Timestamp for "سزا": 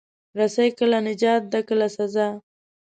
1.97-2.27